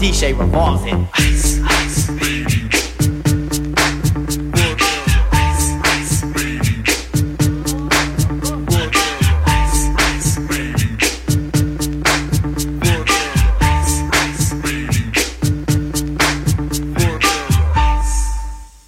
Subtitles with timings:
[0.00, 0.92] DJ revolves it.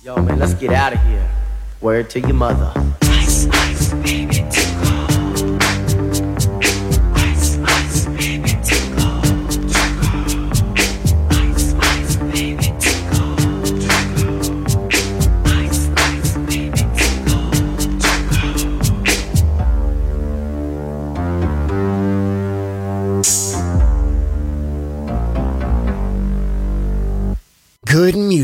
[0.03, 1.29] Yo, man, let's get out of here.
[1.83, 2.92] Word to your mother.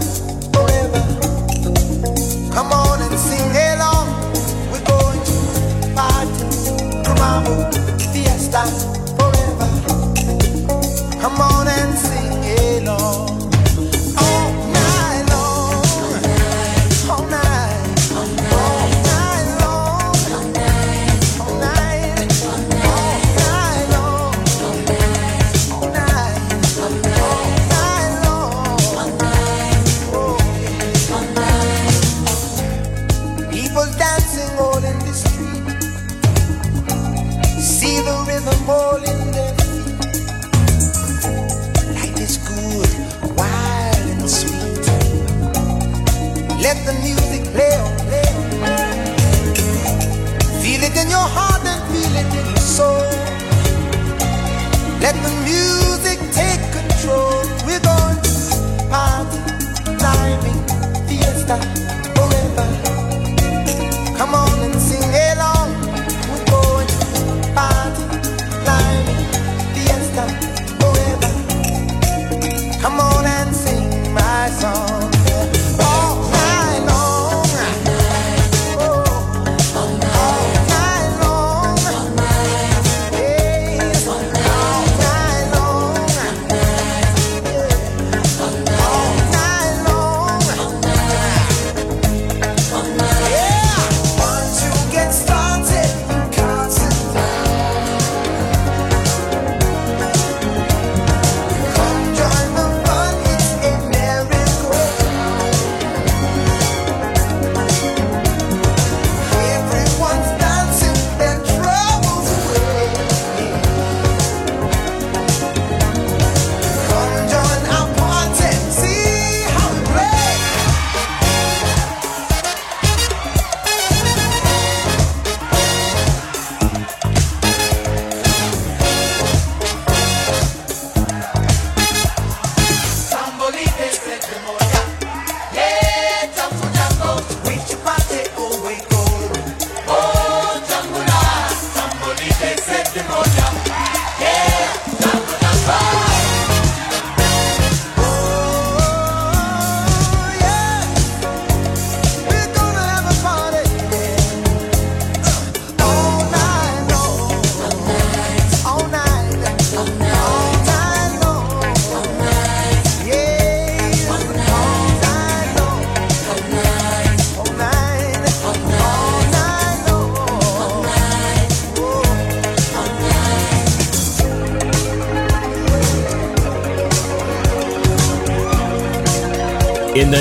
[0.00, 0.31] The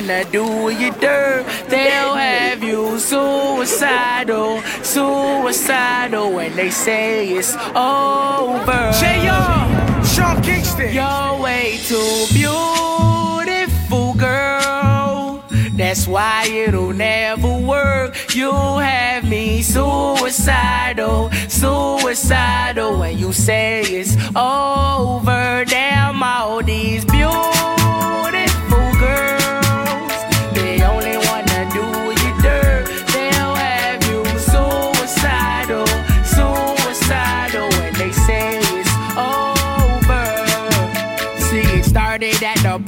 [0.00, 1.44] Wanna do you dirt.
[1.68, 8.92] They'll have you suicidal, suicidal when they say it's over.
[8.98, 10.04] J.R.
[10.04, 10.92] Sean Kingston.
[10.94, 15.44] You're way too beautiful, girl.
[15.72, 18.34] That's why it'll never work.
[18.34, 25.64] You have me suicidal, suicidal when you say it's over.
[25.66, 27.59] Damn, all these beautiful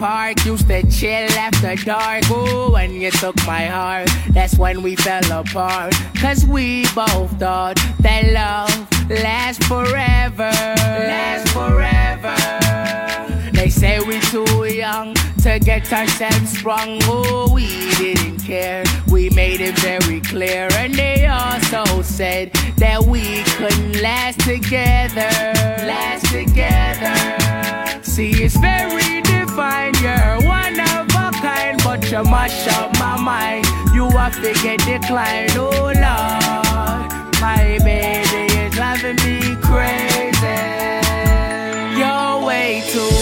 [0.03, 2.29] park, used to chill after dark.
[2.29, 5.95] Ooh, when you took my heart, that's when we fell apart.
[6.17, 8.75] Cause we both thought that love
[9.09, 10.51] lasts forever.
[10.51, 13.12] Lasts forever.
[13.81, 17.01] Say we too young to get ourselves sprung.
[17.05, 18.85] Oh, we didn't care.
[19.09, 20.69] We made it very clear.
[20.75, 25.31] And they also said that we couldn't last together.
[25.85, 27.17] Last together.
[28.03, 30.01] See, it's very defined.
[30.01, 33.67] You're one of a kind, but you mash up my mind.
[33.95, 35.53] You have to get declined.
[35.57, 37.13] Oh, Lord.
[37.41, 40.13] My baby is driving me crazy.
[41.99, 43.22] You're way too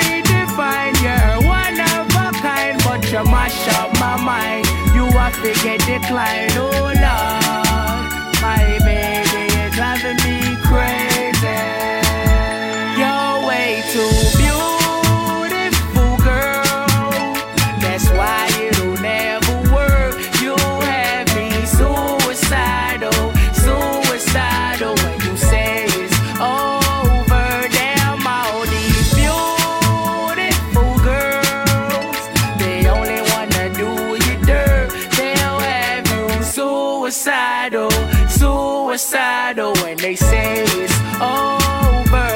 [4.21, 4.65] mind.
[4.93, 6.53] You have to get declined.
[6.55, 6.97] Oh Lord,
[8.41, 8.79] my
[40.11, 42.31] they say it's over.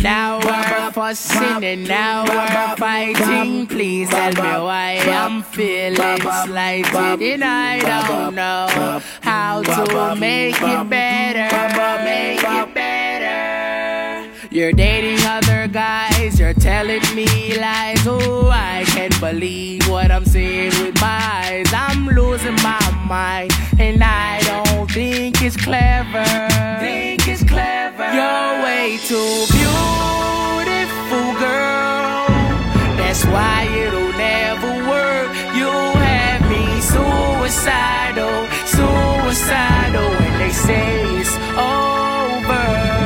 [0.00, 3.66] Now we're fussing and now we're fighting.
[3.66, 10.88] Please tell me why I'm feeling slighted and I don't know how to make it
[10.88, 12.04] better.
[12.04, 13.75] Make it better.
[14.56, 18.06] You're dating other guys, you're telling me lies.
[18.06, 21.66] Oh, I can't believe what I'm seeing with my eyes.
[21.74, 26.24] I'm losing my mind, and I don't think it's clever.
[26.80, 28.08] Think it's clever.
[28.16, 32.24] You're way too beautiful, girl.
[32.96, 35.28] That's why it'll never work.
[35.54, 43.05] You have me suicidal, suicidal when they say it's over.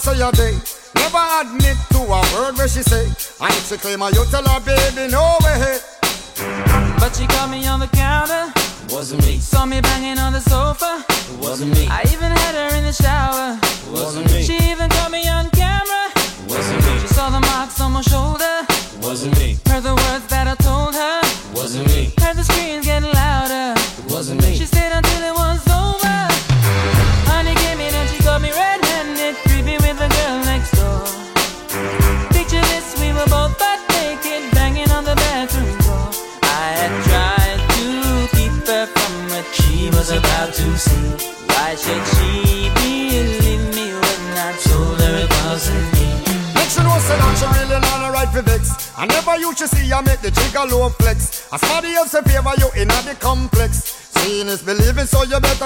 [0.00, 0.54] say a day.
[0.94, 3.04] Never admit to a word where she say.
[3.04, 4.60] And if to claim her, you tell her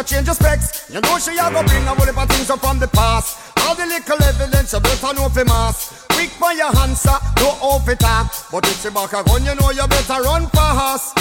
[0.03, 0.91] change your specs.
[0.91, 3.39] You know she a go bring a whole heap of things up from the past.
[3.65, 6.07] All the little evidence you better know for mass.
[6.11, 8.29] Quick for your answer, no off it up.
[8.51, 11.15] But if she back a gun, you know you better run fast.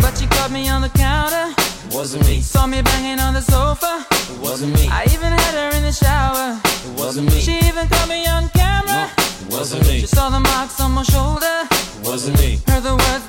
[0.00, 1.54] But she caught me on the counter.
[1.90, 2.40] Wasn't me.
[2.40, 4.06] Saw me banging on the sofa.
[4.30, 4.88] It wasn't me.
[4.88, 6.58] I even had her in the shower.
[6.64, 7.40] It wasn't me.
[7.40, 9.10] She even caught me on camera.
[9.10, 10.00] No, it wasn't me.
[10.00, 11.66] She saw the marks on my shoulder.
[11.66, 12.60] It wasn't me.
[12.68, 13.19] Heard the words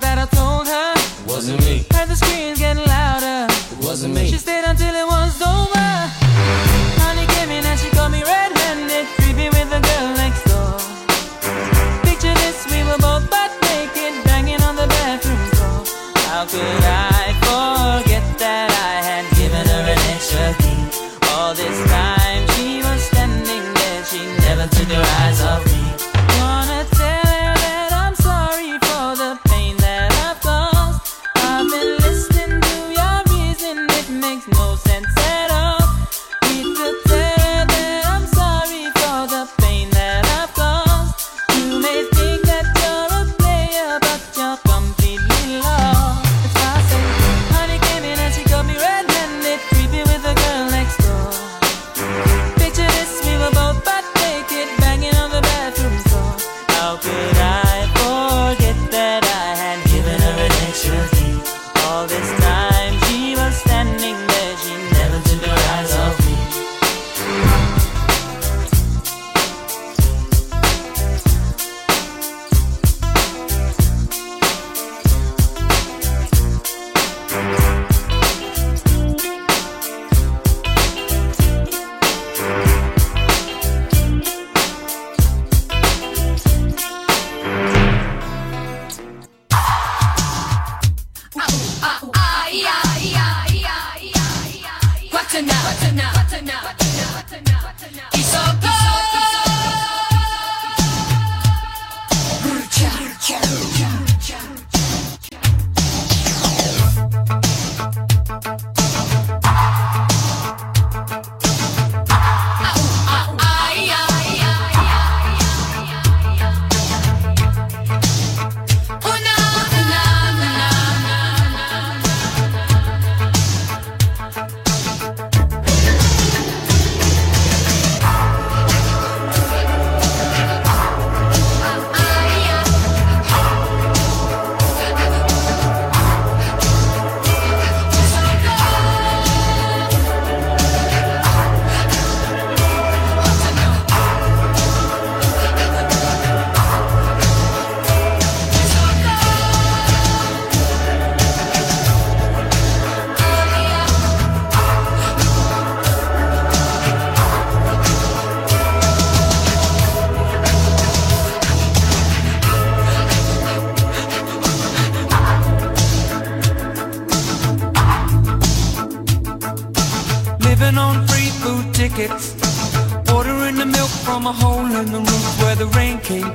[176.12, 176.28] came.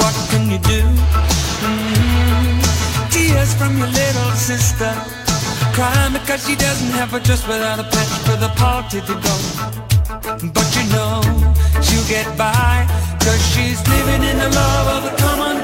[0.00, 0.80] What can you do?
[1.64, 3.10] Mm-hmm.
[3.10, 4.92] Tears from your little sister.
[5.74, 9.34] Crying because she doesn't have a dress without a patch for the party to go.
[10.56, 11.14] But you know
[11.82, 12.86] she'll get by.
[13.24, 15.57] Cause she's living in the love of the common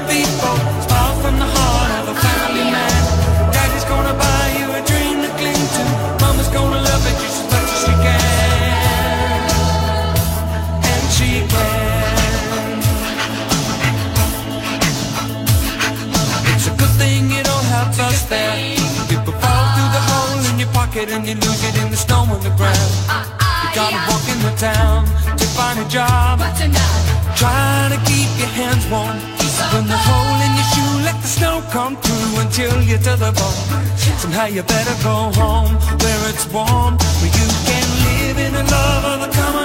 [21.15, 22.91] and you lose it in the snow on the ground.
[23.63, 25.05] You gotta walk in the town
[25.39, 26.39] to find a job.
[27.39, 29.15] Trying to keep your hands warm.
[29.73, 33.31] When the hole in your shoe, let the snow come through until you're to the
[33.31, 33.87] bone.
[34.19, 39.03] Somehow you better go home where it's warm, where you can live in the love
[39.13, 39.64] of the common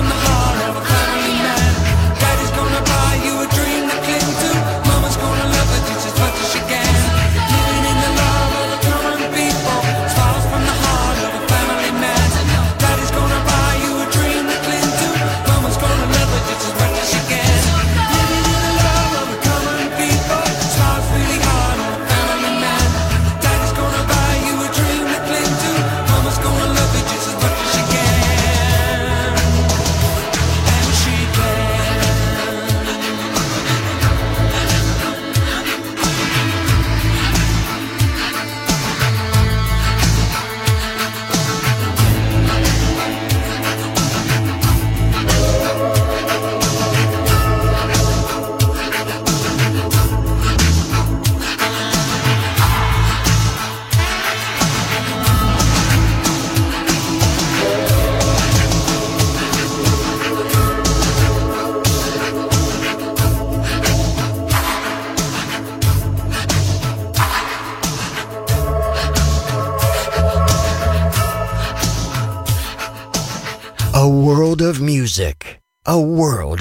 [0.00, 0.39] From the heart